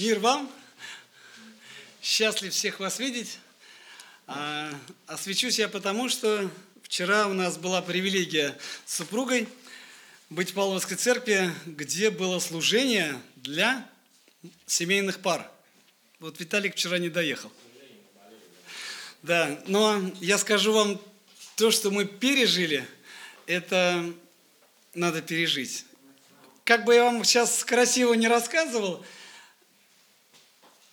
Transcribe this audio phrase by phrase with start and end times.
[0.00, 0.50] Мир вам!
[2.02, 3.36] Счастлив всех вас видеть.
[4.26, 4.72] А,
[5.06, 6.50] освечусь я потому, что
[6.82, 9.46] вчера у нас была привилегия с супругой
[10.30, 13.86] быть в Павловской церкви, где было служение для
[14.64, 15.50] семейных пар.
[16.18, 17.52] Вот Виталик вчера не доехал.
[19.22, 20.98] Да, но я скажу вам,
[21.56, 22.88] то, что мы пережили,
[23.44, 24.10] это
[24.94, 25.84] надо пережить.
[26.64, 29.04] Как бы я вам сейчас красиво не рассказывал,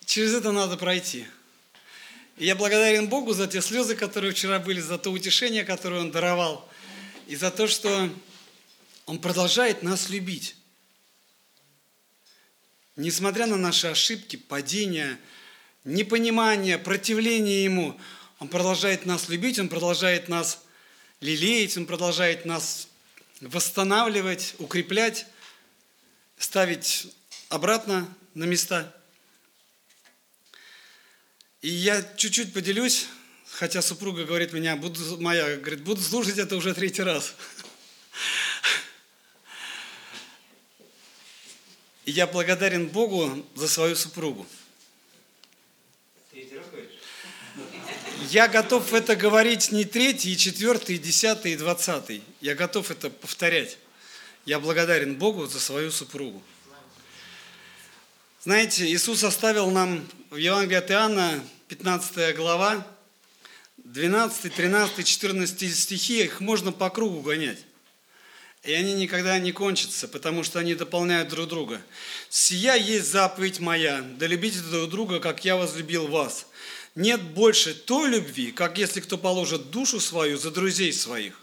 [0.08, 1.26] через это надо пройти.
[2.38, 6.10] И я благодарен Богу за те слезы, которые вчера были, за то утешение, которое Он
[6.10, 6.66] даровал,
[7.26, 8.10] и за то, что
[9.04, 10.56] Он продолжает нас любить.
[12.96, 15.20] Несмотря на наши ошибки, падения,
[15.84, 18.00] непонимание, противление Ему,
[18.38, 20.64] Он продолжает нас любить, Он продолжает нас
[21.20, 22.88] лелеять, Он продолжает нас
[23.42, 25.26] восстанавливать, укреплять,
[26.38, 27.08] ставить
[27.50, 28.97] обратно на места.
[31.60, 33.06] И я чуть-чуть поделюсь,
[33.50, 37.34] хотя супруга говорит меня, буду, моя, говорит, буду слушать это уже третий раз.
[42.04, 44.46] И я благодарен Богу за свою супругу.
[48.30, 52.22] Я готов это говорить не третий, и четвертый, и десятый, и двадцатый.
[52.40, 53.78] Я готов это повторять.
[54.44, 56.42] Я благодарен Богу за свою супругу.
[58.48, 62.86] Знаете, Иисус оставил нам в Евангелии от Иоанна, 15 глава,
[63.76, 67.58] 12, 13, 14 стихи, их можно по кругу гонять.
[68.62, 71.82] И они никогда не кончатся, потому что они дополняют друг друга.
[72.30, 76.46] «Сия есть заповедь моя, да любите друг друга, как я возлюбил вас.
[76.94, 81.38] Нет больше той любви, как если кто положит душу свою за друзей своих».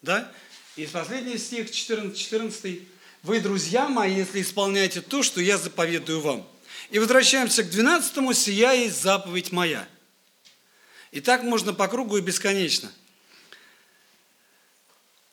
[0.00, 0.32] Да?
[0.76, 2.80] И последний стих, 14, 14.
[3.22, 6.48] «Вы, друзья мои, если исполняете то, что я заповедую вам».
[6.90, 9.86] И возвращаемся к 12 «Сия есть заповедь моя».
[11.10, 12.90] И так можно по кругу и бесконечно.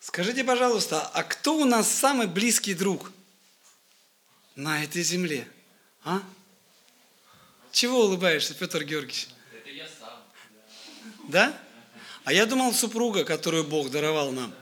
[0.00, 3.12] Скажите, пожалуйста, а кто у нас самый близкий друг
[4.54, 5.46] на этой земле?
[6.04, 6.22] А?
[7.72, 9.28] Чего улыбаешься, Петр Георгиевич?
[9.52, 10.22] Это я сам.
[11.28, 11.58] Да?
[12.24, 14.54] А я думал, супруга, которую Бог даровал нам.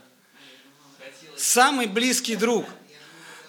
[1.35, 2.65] Самый близкий друг.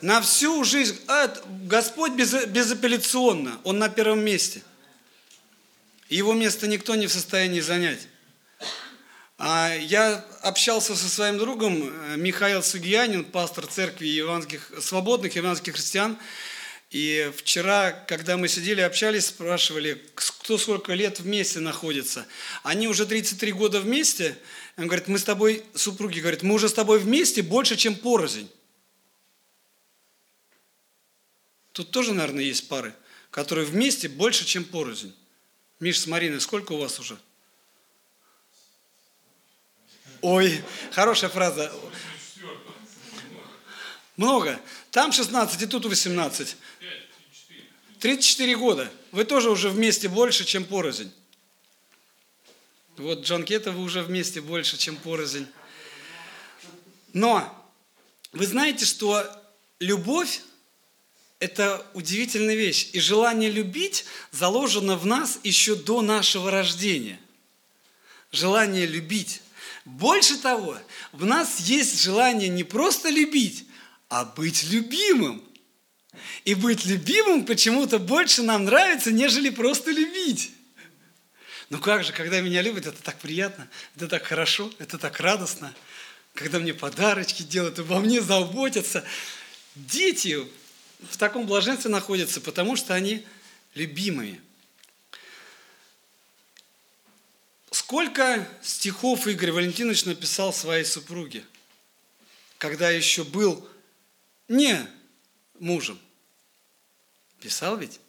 [0.01, 0.99] На всю жизнь.
[1.09, 1.33] А,
[1.65, 3.61] Господь без, безапелляционно.
[3.65, 4.63] Он на первом месте.
[6.09, 8.09] Его место никто не в состоянии занять.
[9.39, 16.19] А я общался со своим другом э, Михаил Сугиянин, пастор церкви евангельских, свободных евангельских христиан.
[16.91, 22.27] И вчера, когда мы сидели, общались, спрашивали, кто сколько лет вместе находится.
[22.63, 24.37] Они уже 33 года вместе.
[24.77, 28.49] Он говорит, мы с тобой, супруги говорят, мы уже с тобой вместе больше, чем порознь.
[31.79, 32.93] Тут тоже, наверное, есть пары,
[33.31, 35.15] которые вместе больше, чем порознь.
[35.79, 37.17] Миш с Мариной, сколько у вас уже?
[40.21, 41.73] Ой, хорошая фраза.
[44.17, 44.61] Много.
[44.91, 46.57] Там 16, и тут 18.
[48.01, 48.93] 34 года.
[49.13, 51.13] Вы тоже уже вместе больше, чем порознь.
[52.97, 55.47] Вот Джанкета вы уже вместе больше, чем порознь.
[57.13, 57.71] Но
[58.33, 59.25] вы знаете, что
[59.79, 60.41] любовь–
[61.41, 62.89] это удивительная вещь.
[62.93, 67.21] И желание любить заложено в нас еще до нашего рождения.
[68.33, 69.43] Желание любить.
[69.85, 70.77] Больше того,
[71.13, 73.67] в нас есть желание не просто любить,
[74.09, 75.43] а быть любимым.
[76.45, 80.51] И быть любимым почему-то больше нам нравится, нежели просто любить.
[81.71, 85.73] Ну как же, когда меня любят, это так приятно, это так хорошо, это так радостно.
[86.35, 89.05] Когда мне подарочки делают, обо мне заботятся.
[89.75, 90.39] Дети
[91.01, 93.25] в таком блаженстве находятся, потому что они
[93.75, 94.41] любимые.
[97.71, 101.45] Сколько стихов Игорь Валентинович написал своей супруге,
[102.59, 103.67] когда еще был
[104.49, 104.87] не
[105.59, 105.99] мужем?
[107.41, 108.01] Писал ведь?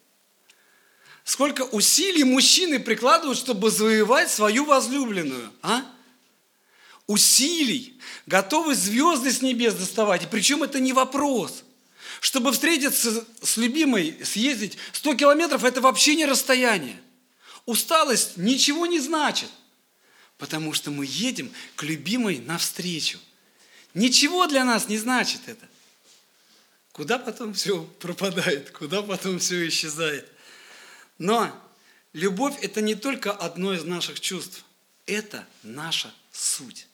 [1.24, 5.86] Сколько усилий мужчины прикладывают, чтобы завоевать свою возлюбленную, а?
[7.06, 10.24] Усилий, готовы звезды с небес доставать.
[10.24, 11.64] И причем это не вопрос.
[12.20, 17.00] Чтобы встретиться с любимой, съездить 100 километров, это вообще не расстояние.
[17.66, 19.50] Усталость ничего не значит.
[20.38, 23.20] Потому что мы едем к любимой навстречу.
[23.94, 25.68] Ничего для нас не значит это.
[26.92, 30.30] Куда потом все пропадает, куда потом все исчезает.
[31.18, 31.54] Но
[32.14, 34.66] любовь– это не только одно из наших чувств.
[35.06, 36.88] Это наша суть,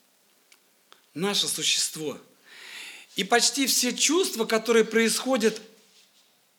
[1.14, 2.20] наше существо.
[3.16, 5.62] И почти все чувства, которые происходят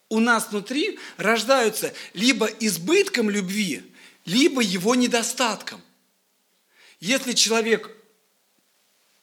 [0.08, 3.82] у нас внутри рождаются либо избытком любви,
[4.25, 5.82] либо его недостатком.
[7.00, 7.91] Если человек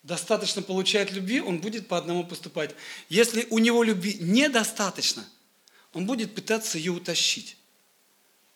[0.04, 2.76] достаточно получает любви, он будет по одному поступать.
[3.10, 5.28] Если у него любви недостаточно,
[5.94, 7.58] он будет пытаться ее утащить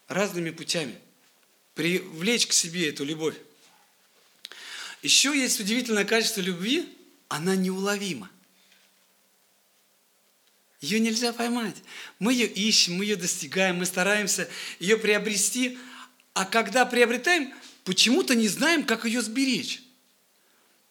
[0.07, 0.99] разными путями,
[1.73, 3.35] привлечь к себе эту любовь.
[5.01, 6.87] Еще есть удивительное качество любви,
[7.29, 8.29] она неуловима.
[10.79, 11.75] Ее нельзя поймать.
[12.19, 14.47] Мы ее ищем, мы ее достигаем, мы стараемся
[14.79, 15.77] ее приобрести,
[16.33, 17.53] а когда приобретаем,
[17.83, 19.81] почему-то не знаем, как ее сберечь.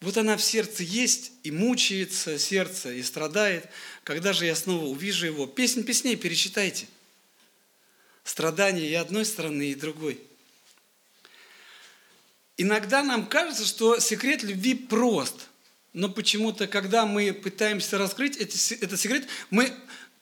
[0.01, 3.69] Вот она в сердце есть и мучается сердце, и страдает.
[4.05, 5.47] Когда же я снова увижу его?
[5.47, 6.87] Песнь песней перечитайте.
[8.25, 10.21] Страдания и одной стороны, и другой.
[12.57, 15.47] Иногда нам кажется, что секрет любви прост.
[15.97, 19.73] Но почему-то, когда мы пытаемся раскрыть этот секрет, мы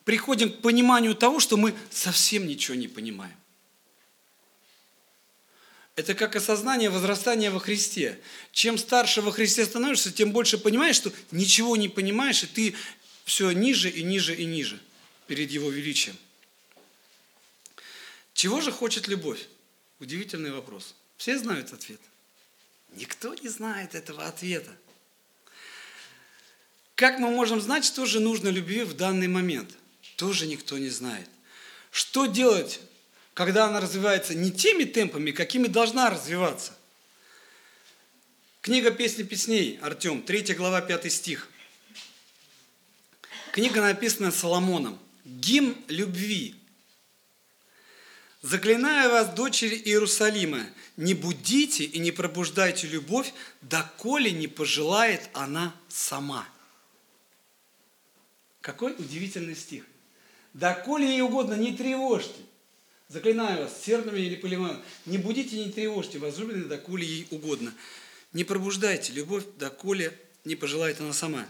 [0.05, 3.35] приходим к пониманию того, что мы совсем ничего не понимаем.
[5.97, 8.21] Это как осознание возрастания во Христе.
[8.53, 12.77] Чем старше во Христе становишься, тем больше понимаешь, что ничего не понимаешь, и ты
[13.25, 14.79] все ниже и ниже и ниже
[15.27, 16.17] перед Его величием.
[18.33, 19.49] Чего же хочет любовь?
[19.99, 20.95] Удивительный вопрос.
[21.17, 22.01] Все знают ответ.
[22.95, 24.71] Никто не знает этого ответа.
[26.95, 29.71] Как мы можем знать, что же нужно любви в данный момент?
[30.17, 31.29] Тоже никто не знает.
[31.91, 32.81] Что делать
[33.35, 36.73] когда она развивается не теми темпами, какими должна развиваться.
[38.63, 41.49] Книга «Песни песней», Артем, 3 глава, 5 стих.
[43.53, 44.99] Книга написана Соломоном.
[45.25, 46.55] Гимн любви.
[48.41, 53.33] Заклинаю вас, дочери Иерусалима, не будите и не пробуждайте любовь,
[53.63, 56.47] доколе не пожелает она сама.
[58.65, 59.85] Какой удивительный стих.
[60.55, 62.41] Доколе ей угодно, не тревожьте.
[63.09, 67.75] Заклинаю вас, серными или полиманом, не будите, не тревожьте возлюбленной, доколе ей угодно.
[68.33, 71.47] Не пробуждайте любовь, доколе не пожелает она сама.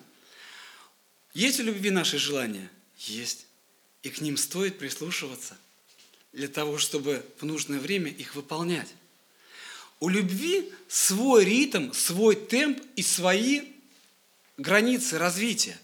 [1.35, 2.69] Есть у любви наши желания?
[2.99, 3.47] Есть.
[4.03, 5.57] И к ним стоит прислушиваться
[6.33, 8.93] для того, чтобы в нужное время их выполнять.
[10.01, 13.69] У любви свой ритм, свой темп и свои
[14.57, 15.79] границы развития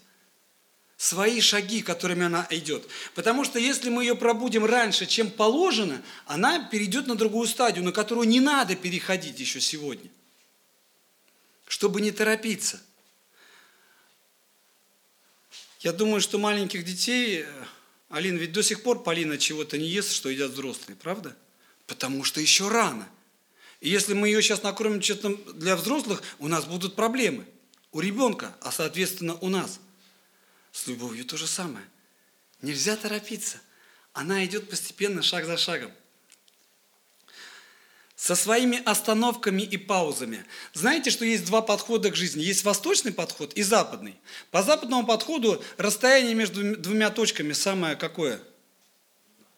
[1.01, 2.87] свои шаги, которыми она идет.
[3.15, 7.91] Потому что если мы ее пробудим раньше, чем положено, она перейдет на другую стадию, на
[7.91, 10.11] которую не надо переходить еще сегодня,
[11.67, 12.79] чтобы не торопиться.
[15.79, 17.65] Я думаю, что маленьких детей, э,
[18.09, 21.35] Алина, ведь до сих пор Полина чего-то не ест, что едят взрослые, правда?
[21.87, 23.09] Потому что еще рано.
[23.79, 27.43] И если мы ее сейчас накормим что-то для взрослых, у нас будут проблемы.
[27.91, 29.79] У ребенка, а соответственно у нас–
[30.71, 31.85] с любовью то же самое.
[32.61, 33.57] Нельзя торопиться.
[34.13, 35.91] Она идет постепенно, шаг за шагом.
[38.15, 40.45] Со своими остановками и паузами.
[40.73, 42.43] Знаете, что есть два подхода к жизни.
[42.43, 44.15] Есть восточный подход и западный.
[44.51, 48.39] По западному подходу расстояние между двумя точками самое какое?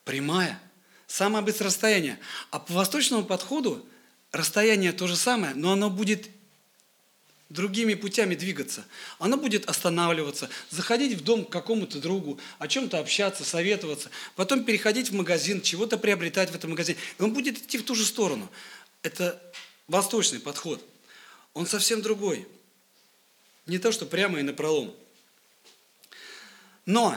[0.05, 0.61] Прямая.
[1.07, 2.19] Самое быстрое расстояние.
[2.51, 3.85] А по восточному подходу
[4.31, 6.29] расстояние то же самое, но оно будет
[7.53, 8.83] другими путями двигаться.
[9.19, 15.11] Она будет останавливаться, заходить в дом к какому-то другу, о чем-то общаться, советоваться, потом переходить
[15.11, 16.97] в магазин, чего-то приобретать в этом магазине.
[17.19, 18.49] И он будет идти в ту же сторону.
[19.03, 19.41] Это
[19.87, 20.83] восточный подход.
[21.53, 22.47] Он совсем другой.
[23.67, 24.93] Не то, что прямо и напролом.
[26.85, 27.15] Но,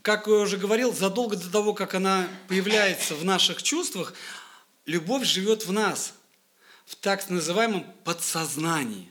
[0.00, 4.14] как я уже говорил, задолго до того, как она появляется в наших чувствах,
[4.86, 6.14] любовь живет в нас,
[6.86, 9.10] в так называемом подсознании.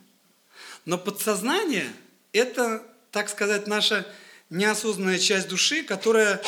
[0.85, 1.91] Но подсознание–
[2.31, 4.05] это, так сказать, наша
[4.51, 6.41] неосознанная часть души, которая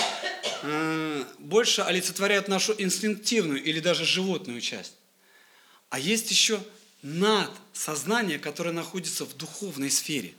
[0.61, 4.93] э, больше олицетворяет нашу инстинктивную или даже животную часть.
[5.89, 6.61] А есть еще
[7.01, 10.33] надсознание, которое находится в духовной сфере.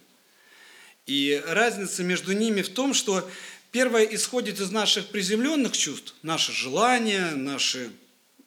[1.07, 3.29] И разница между ними в том, что
[3.73, 7.91] первое исходит из наших приземленных чувств, наши желания, наши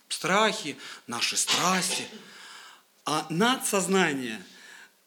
[0.08, 0.78] страхи,
[1.08, 2.04] наши страсти.
[3.04, 4.42] А надсознание–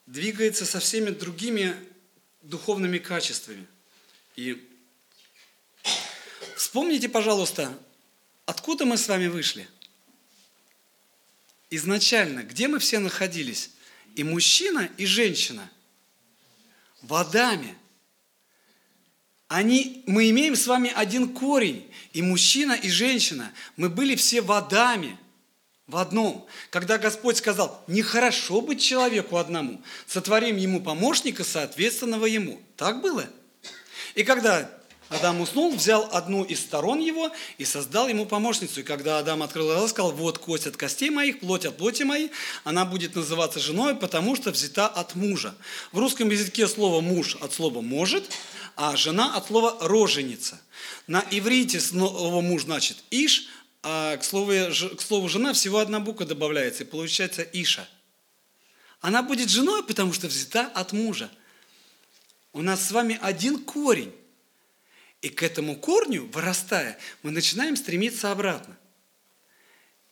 [0.07, 1.77] двигается со всеми другими
[2.43, 3.67] духовными качествами.
[4.37, 4.69] И
[6.57, 7.79] вспомните, пожалуйста,
[8.47, 9.69] откуда мы с вами вышли?
[11.71, 13.71] Изначально, где мы все находились?
[14.15, 15.69] И мужчина, и женщина.
[17.03, 17.77] В Адаме.
[19.49, 21.91] Они, мы имеем с вами один корень.
[22.13, 23.53] И мужчина, и женщина.
[23.77, 25.19] Мы были все в Адаме
[25.87, 26.47] в одном.
[26.71, 32.61] Когда Господь сказал, нехорошо быть человеку одному, сотворим ему помощника, соответственного ему.
[32.77, 33.27] Так было?
[34.15, 34.71] И когда
[35.11, 38.81] Адам уснул, взял одну из сторон его и создал ему помощницу.
[38.81, 42.31] И когда Адам открыл глаза, сказал, вот кость от костей моих, плоть от плоти моей,
[42.65, 45.55] она будет называться женой, потому что взята от мужа.
[45.93, 48.25] В русском языке слово «муж» от слова «может»,
[48.77, 50.61] а жена от слова «роженица».
[51.07, 53.49] На иврите слово «муж» значит «иш»,
[53.87, 54.53] а к слову,
[54.97, 57.87] к слову «жена» всего одна буква добавляется, и получается «иша».
[59.03, 61.31] Она будет женой, потому что взята от мужа.
[62.55, 64.15] У нас с вами один корень.
[65.21, 68.75] И к этому корню, вырастая, мы начинаем стремиться обратно.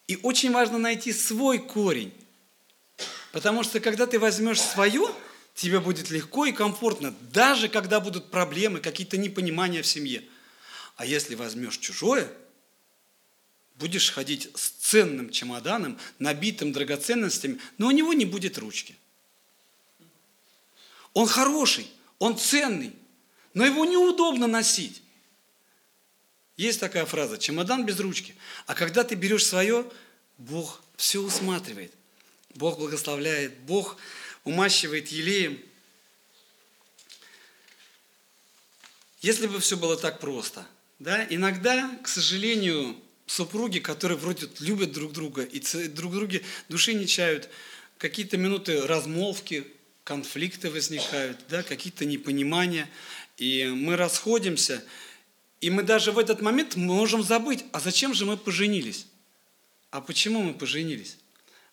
[0.06, 2.12] И очень важно найти свой корень.
[3.32, 5.10] Потому что когда ты возьмешь свое,
[5.54, 10.22] тебе будет легко и комфортно, даже когда будут проблемы, какие-то непонимания в семье.
[10.96, 12.30] А если возьмешь чужое,
[13.82, 18.96] будешь ходить с ценным чемоданом, набитым драгоценностями, но у него не будет ручки.
[21.14, 22.94] Он хороший, он ценный,
[23.54, 25.02] но его неудобно носить.
[26.56, 28.36] Есть такая фраза, чемодан без ручки.
[28.66, 29.84] А когда ты берешь свое,
[30.38, 31.92] Бог все усматривает.
[32.54, 33.96] Бог благословляет, Бог
[34.44, 35.60] умащивает елеем.
[39.22, 40.64] Если бы все было так просто,
[41.00, 47.06] да, иногда, к сожалению, супруги, которые вроде любят друг друга и друг друге души не
[47.06, 47.48] чают,
[47.98, 49.66] какие-то минуты размолвки,
[50.04, 52.88] конфликты возникают, да, какие-то непонимания,
[53.36, 54.84] и мы расходимся,
[55.60, 59.06] и мы даже в этот момент можем забыть, а зачем же мы поженились?
[59.90, 61.18] А почему мы поженились?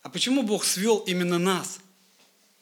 [0.02, 1.80] А почему Бог свел именно нас?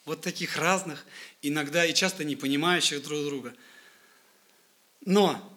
[0.05, 1.05] Вот таких разных,
[1.41, 3.53] иногда и часто не понимающих друг друга.
[5.01, 5.56] Но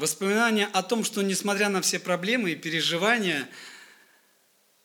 [0.00, 3.46] Воспоминание о том, что несмотря на все проблемы и переживания,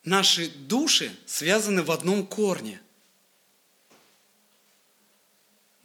[0.03, 2.81] наши души связаны в одном корне.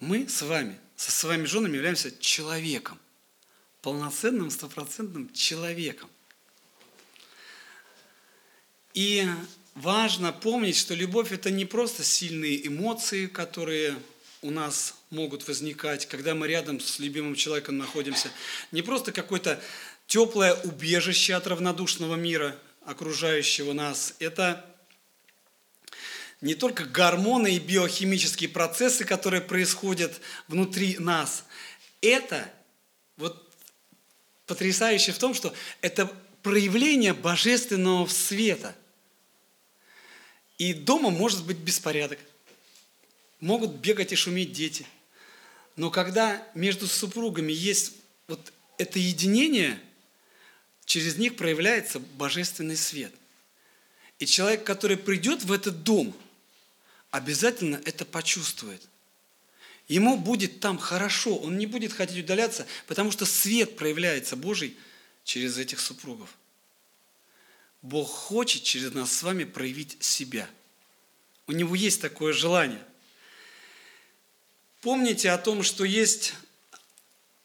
[0.00, 2.98] Мы с вами, со своими женами являемся человеком,
[3.82, 6.10] полноценным, стопроцентным человеком.
[8.94, 9.28] И
[9.76, 13.96] важно помнить, что любовь– это не просто сильные эмоции, которые
[14.42, 18.30] у нас могут возникать, когда мы рядом с любимым человеком находимся.
[18.72, 19.62] Не просто какое-то
[20.06, 24.14] теплое убежище от равнодушного мира, окружающего нас.
[24.18, 24.64] Это
[26.40, 31.44] не только гормоны и биохимические процессы, которые происходят внутри нас.
[32.00, 32.50] Это
[33.18, 33.46] вот
[34.46, 36.10] потрясающе в том, что это
[36.42, 38.74] проявление божественного света.
[40.56, 42.18] И дома может быть беспорядок.
[43.40, 44.86] Могут бегать и шуметь дети.
[45.76, 47.94] Но когда между супругами есть
[48.28, 49.80] вот это единение,
[50.84, 53.12] через них проявляется божественный свет.
[54.18, 56.14] И человек, который придет в этот дом,
[57.10, 58.82] обязательно это почувствует.
[59.88, 64.76] Ему будет там хорошо, он не будет хотеть удаляться, потому что свет проявляется Божий
[65.24, 66.28] через этих супругов.
[67.82, 70.48] Бог хочет через нас с вами проявить себя.
[71.46, 72.84] У него есть такое желание.
[74.80, 76.32] Помните о том, что есть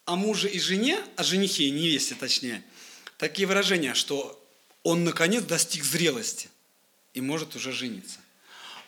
[0.06, 2.63] о муже и жене, о женихе и невесте точнее,
[3.18, 4.42] такие выражения, что
[4.84, 6.50] он наконец достиг зрелости
[7.13, 8.20] и может уже жениться.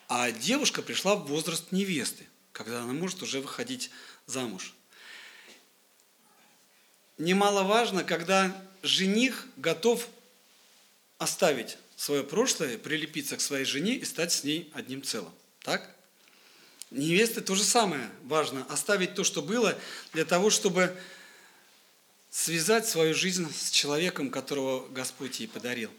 [0.07, 3.89] А девушка пришла в возраст невесты, когда она может уже выходить
[4.27, 4.73] замуж.
[7.17, 10.07] Немаловажно, когда жених готов
[11.17, 15.33] оставить свое прошлое, прилепиться к своей жене и стать с ней одним целым.
[15.63, 15.93] Так?
[16.89, 18.65] Невесты то же самое важно.
[18.69, 19.77] Оставить то, что было,
[20.13, 20.95] для того, чтобы
[22.29, 25.91] связать свою жизнь с человеком, которого Господь ей подарил.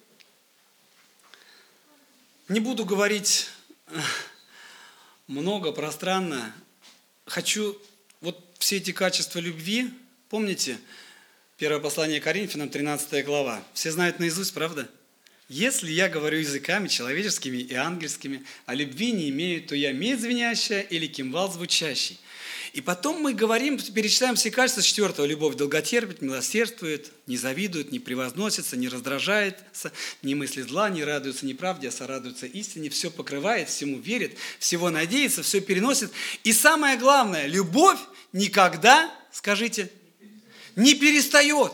[2.49, 3.49] Не буду говорить
[3.89, 4.01] э,
[5.27, 6.55] много, пространно.
[7.27, 7.79] Хочу
[8.23, 9.91] вот все эти качества любви,
[10.31, 10.79] помните,
[11.59, 13.63] первое послание Коринфянам, 13 глава.
[13.75, 14.89] Все знают наизусть, правда?
[15.49, 20.83] Если я говорю языками человеческими и ангельскими, а любви не имею, то я медь звенящая
[20.83, 22.21] или кимвал звучащий.
[22.75, 25.25] И потом мы говорим, перечисляем все качества четвертого.
[25.25, 29.91] Любовь долготерпит, милосердствует, не завидует, не превозносится, не раздражается,
[30.23, 35.43] не мыслит зла, не радуется неправде, а сорадуется истине, все покрывает, всему верит, всего надеется,
[35.43, 36.13] все переносит.
[36.45, 37.99] И самое главное, любовь
[38.35, 39.91] никогда, скажите,
[40.77, 41.73] не перестает.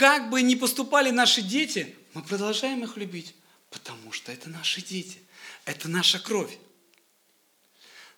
[0.00, 3.34] Как бы ни поступали наши дети, мы продолжаем их любить,
[3.68, 5.20] потому что это наши дети,
[5.66, 6.56] это наша кровь.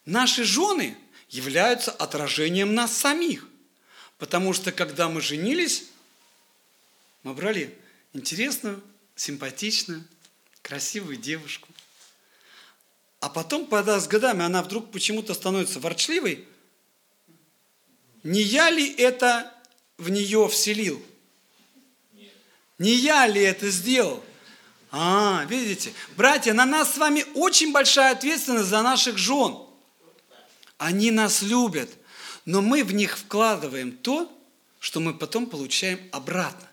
[0.04, 0.96] Наши жены
[1.28, 3.48] являются отражением нас самих,
[4.18, 5.86] потому что когда мы женились,
[7.24, 7.76] мы брали
[8.12, 8.80] интересную,
[9.16, 10.04] симпатичную,
[10.62, 11.66] красивую девушку.
[13.18, 16.46] А потом, когда с годами она вдруг почему-то становится ворчливой,
[18.22, 19.52] не я ли это
[19.98, 21.04] в нее вселил?
[22.82, 24.24] Не я ли это сделал?
[24.90, 29.56] А, видите, братья, на нас с вами очень большая ответственность за наших жен.
[30.78, 31.88] Они нас любят,
[32.44, 34.28] но мы в них вкладываем то,
[34.80, 36.68] что мы потом получаем обратно.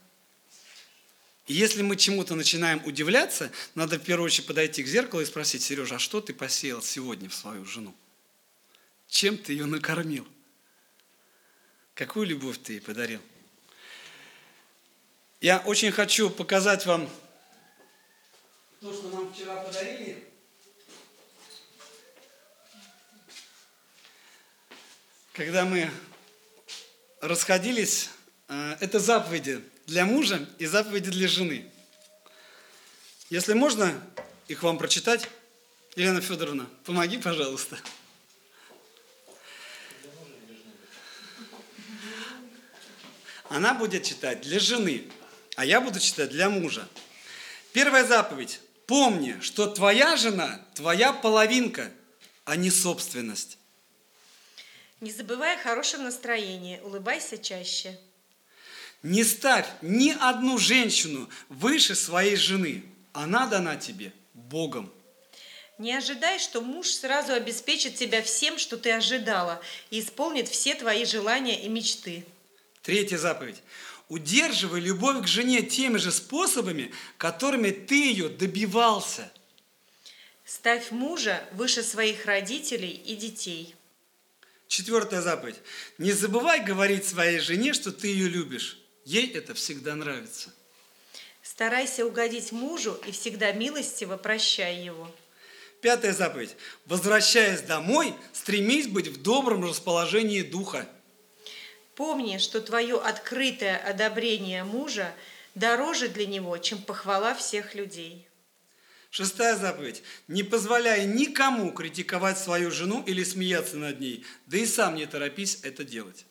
[1.45, 5.61] И если мы чему-то начинаем удивляться, надо в первую очередь подойти к зеркалу и спросить,
[5.61, 7.93] Сережа, а что ты посеял сегодня в свою жену?
[9.07, 10.27] Чем ты ее накормил?
[11.93, 13.21] Какую любовь ты ей подарил?
[15.41, 17.09] Я очень хочу показать вам
[18.81, 20.27] то, что нам вчера подарили.
[25.31, 25.89] Когда мы
[27.21, 28.09] расходились,
[28.49, 31.71] э, это заповеди для мужа и заповеди для жены.
[33.29, 33.93] Если можно
[34.49, 35.29] их вам прочитать,
[35.95, 37.79] Елена Федоровна, помоги, пожалуйста.
[43.47, 45.09] Она будет читать для жены,
[45.59, 46.87] а я буду читать для мужа.
[47.73, 48.61] Первая заповедь.
[48.87, 51.91] Помни, что твоя жена– твоя половинка,
[52.45, 53.57] а не собственность.
[55.01, 57.99] Не забывай о хорошем настроении, улыбайся чаще.
[59.03, 62.85] Не ставь ни одну женщину выше своей жены.
[63.11, 64.89] Она дана тебе Богом.
[65.77, 71.03] Не ожидай, что муж сразу обеспечит тебя всем, что ты ожидала, и исполнит все твои
[71.03, 72.23] желания и мечты.
[72.81, 73.57] Третья заповедь.
[74.09, 79.31] Удерживай любовь к жене теми же способами, которыми ты ее добивался.
[80.43, 83.75] Ставь мужа выше своих родителей и детей.
[84.67, 85.57] Четвертая заповедь.
[85.99, 88.79] Не забывай говорить своей жене, что ты ее любишь.
[89.05, 90.51] Ей это всегда нравится.
[91.43, 95.11] Старайся угодить мужу и всегда милостиво прощай его.
[95.81, 96.55] Пятая заповедь.
[96.87, 100.89] Возвращаясь домой, стремись быть в добром расположении духа.
[101.99, 105.13] Помни, что твое открытое одобрение мужа
[105.53, 108.25] дороже для него, чем похвала всех людей.
[109.09, 110.01] Шестая заповедь.
[110.29, 115.59] Не позволяй никому критиковать свою жену или смеяться над ней, да и сам не торопись
[115.63, 116.25] это делать.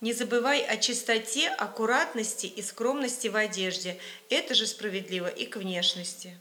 [0.00, 3.98] Не забывай о чистоте, аккуратности и скромности в одежде.
[4.30, 6.40] Это же справедливо и к внешности.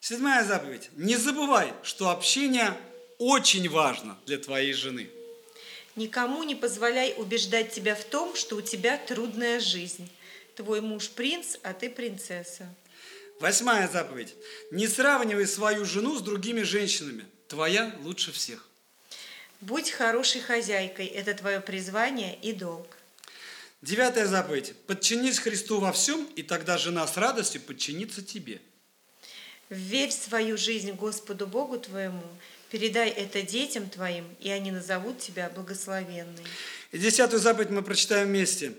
[0.00, 0.90] Седьмая заповедь.
[0.96, 2.76] Не забывай, что общение
[3.18, 5.08] очень важно для твоей жены.
[5.96, 10.10] Никому не позволяй убеждать тебя в том, что у тебя трудная жизнь.
[10.54, 12.72] Твой муж принц, а ты принцесса.
[13.40, 14.34] Восьмая заповедь.
[14.70, 17.24] Не сравнивай свою жену с другими женщинами.
[17.48, 18.68] Твоя лучше всех.
[19.60, 22.86] Будь хорошей хозяйкой, это твое призвание и долг.
[23.82, 24.74] Девятая заповедь.
[24.86, 28.60] Подчинись Христу во всем, и тогда жена с радостью подчинится тебе.
[29.70, 32.22] Верь свою жизнь Господу Богу твоему,
[32.70, 36.44] передай это детям твоим, и они назовут тебя благословенной.
[36.92, 38.72] И десятую заповедь мы прочитаем вместе.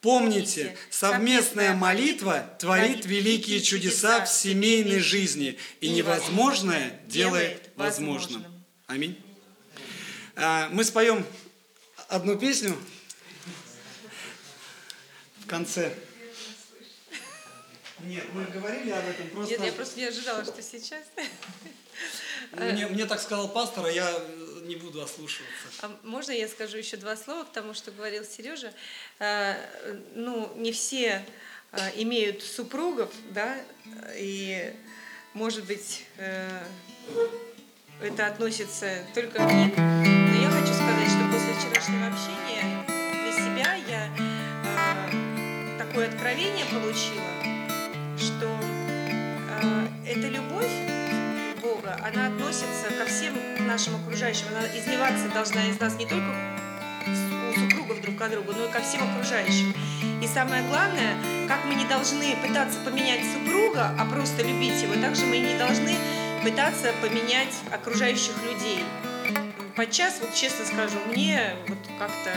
[0.00, 8.44] Помните, совместная молитва творит великие чудеса в семейной жизни, и невозможное делает возможным.
[8.86, 9.16] Аминь.
[10.34, 11.24] А, мы споем
[12.08, 12.76] одну песню
[15.38, 15.92] в конце.
[18.04, 19.52] Нет, мы говорили об этом просто...
[19.52, 21.04] Нет, я просто не ожидала, что сейчас.
[22.52, 24.10] Мне, мне так сказал пастор, а я
[24.64, 25.68] не буду ослушиваться.
[25.80, 28.72] А можно я скажу еще два слова к тому, что говорил Сережа?
[29.18, 29.56] А,
[30.14, 31.24] ну, не все
[31.70, 33.56] а, имеют супругов, да,
[34.16, 34.74] и,
[35.34, 36.62] может быть, э,
[38.02, 39.72] это относится только к ним.
[39.76, 44.02] Но я хочу сказать, что после вчерашнего общения для себя я
[45.78, 47.41] такое откровение получила,
[50.12, 50.70] эта любовь
[51.62, 53.32] Бога, она относится ко всем
[53.66, 54.46] нашим окружающим.
[54.50, 56.34] Она изливаться должна из нас не только
[57.06, 59.74] у супругов друг к другу, но и ко всем окружающим.
[60.20, 61.14] И самое главное,
[61.48, 65.54] как мы не должны пытаться поменять супруга, а просто любить его, так же мы не
[65.56, 65.96] должны
[66.42, 68.84] пытаться поменять окружающих людей.
[69.76, 72.30] Подчас, вот честно скажу, мне вот как-то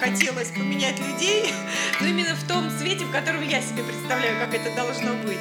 [0.00, 1.50] хотелось поменять людей,
[2.00, 5.40] но именно в том свете, в котором я себе представляю, как это должно быть.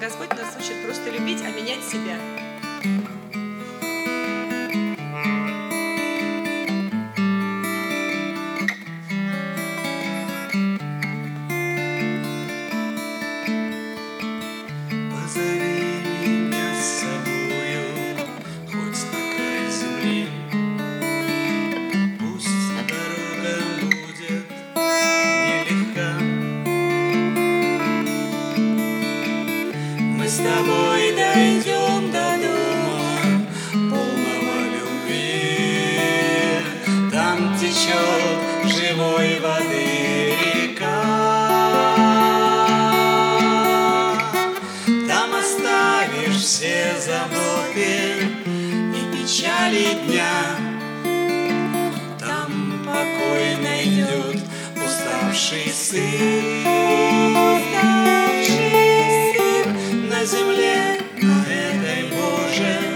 [0.00, 2.16] Господь нас учит просто любить, а менять себя.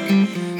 [0.08, 0.51] Mm-hmm.